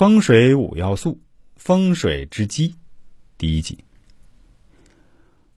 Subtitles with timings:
[0.00, 1.20] 风水五要素，
[1.56, 2.74] 风水之基，
[3.36, 3.84] 第一集。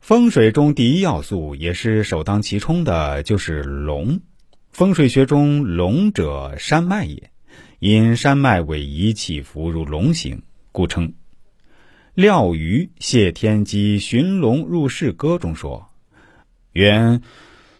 [0.01, 4.19] 风水中第一要素，也是首当其冲的，就是龙。
[4.73, 7.31] 风水学中，龙者山脉也，
[7.79, 10.41] 因山脉位移起伏如龙形，
[10.73, 11.13] 故称。
[12.13, 15.87] 廖瑜《谢天机寻龙入室歌》中说
[16.73, 17.21] ：“原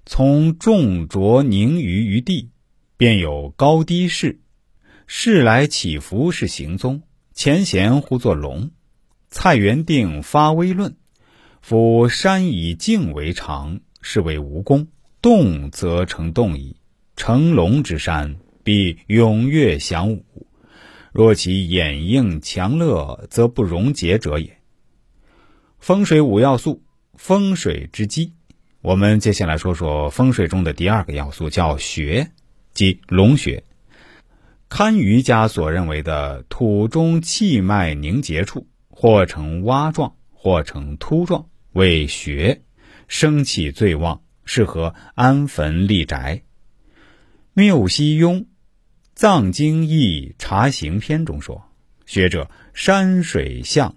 [0.05, 2.51] 从重浊凝于于地，
[2.95, 4.39] 便有高低势，
[5.07, 8.71] 势来起伏是行踪，前贤呼作龙。
[9.29, 10.95] 蔡元定发微论。”
[11.61, 14.87] 夫山以静为常，是为无功；
[15.21, 16.75] 动则成动矣。
[17.15, 20.25] 成龙之山，必踊跃翔武。
[21.13, 24.57] 若其掩映强乐，则不容结者也。
[25.79, 28.33] 风水五要素，风水之基。
[28.81, 32.31] 我们接下来说说风水中的第二个要素，叫穴，
[32.73, 33.63] 即龙穴。
[34.75, 41.47] 堪舆家所认为的土中气脉凝结处，或呈洼状，或呈凸状。
[41.73, 42.63] 为穴，
[43.07, 46.41] 生气最旺，适合安坟立宅。
[47.53, 48.37] 缪西庸
[49.13, 51.69] 《藏经义察行篇》中说
[52.07, 53.95] ：“学者山水象，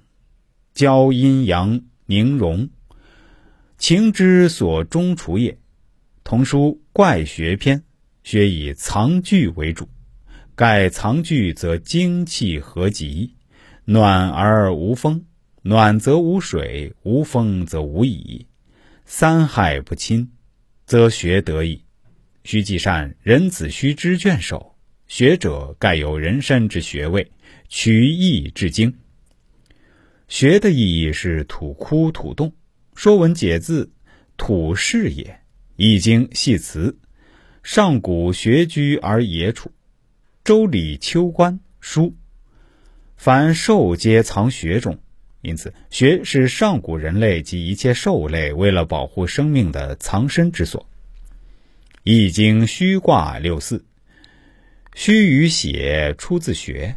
[0.74, 2.68] 交阴阳凝融，
[3.78, 5.58] 情之所终除也。”
[6.22, 7.78] 同书《怪穴篇》，
[8.22, 9.88] 穴以藏聚为主，
[10.56, 13.34] 盖藏聚则精气合集，
[13.84, 15.22] 暖而无风。
[15.60, 18.46] 暖则无水，无风则无矣。
[19.04, 20.30] 三害不侵，
[20.86, 21.82] 则学得矣。
[22.42, 24.74] 须记善人子须知卷首。
[25.06, 27.30] 学者盖有人身之穴位，
[27.68, 28.94] 取义治经。
[30.26, 32.50] 学的意义是土窟土洞。
[32.94, 33.92] 说文解字，
[34.38, 35.38] 土是也。
[35.76, 36.96] 易经系辞，
[37.62, 39.70] 上古学居而野处。
[40.46, 42.14] 周礼秋官书，
[43.16, 45.00] 凡兽皆藏穴中。
[45.40, 50.82] 因此，穴是上古人类及一切兽类为了保护生命的藏身之所。
[52.04, 53.84] 《易经》虚卦六四，
[54.94, 56.94] 虚与血出自穴，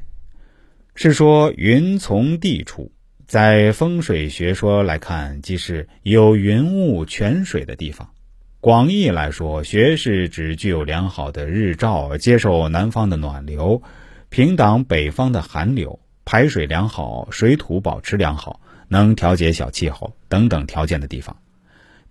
[0.93, 2.91] 是说云从地出。
[3.25, 8.13] 在风水学说来看，即是有云雾泉水的地方。
[8.61, 13.81] 广义来说，穴是指具有良好的日照，接受南方的暖流，
[14.27, 16.01] 平挡北方的寒流。
[16.25, 18.59] 排水良好，水土保持良好，
[18.89, 21.37] 能调节小气候等等条件的地方，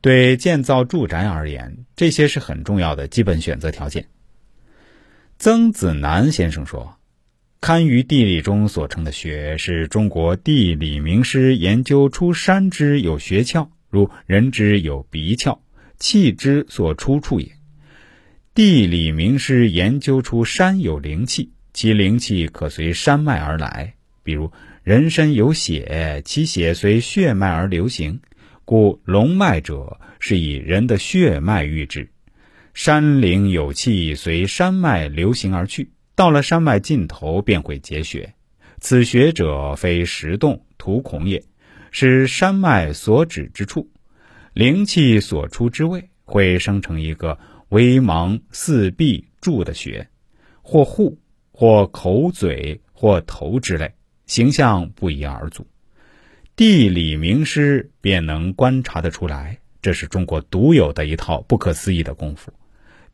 [0.00, 4.06] 对建造住宅而言，这些是很重要的基本选择条件。
[5.38, 6.96] 曾子南先生说
[7.60, 15.58] ：“堪舆地理中所称的穴，是中国地理名师研究出山之有穴窍，如人之有鼻窍，
[15.98, 17.52] 气之所出处也。
[18.54, 23.94] 地理名师研究出山有灵气，其灵气可随山脉而来。”
[24.24, 28.20] 比如人身有血，其血随血脉而流行，
[28.66, 32.10] 故龙脉者是以人的血脉喻之。
[32.74, 38.34] 山岭有气，随山脉流行而去，到了山脉尽头便会结雪。
[38.80, 41.42] 此血者非石洞土孔也，
[41.90, 43.90] 是山脉所指之处，
[44.54, 47.38] 灵气所出之位，会生成一个
[47.68, 50.08] 微芒四壁柱的穴，
[50.62, 51.18] 或户，
[51.52, 53.94] 或口嘴，或头之类。
[54.26, 55.66] 形象不一而足，
[56.54, 62.52] 地理名师便能观察得出来，这是中国独有的一套不可思议的功夫。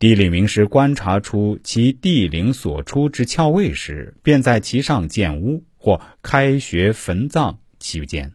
[0.01, 8.33] 地理名师观察出其地灵所出之窍位时，便在其上建屋或开穴坟葬其间。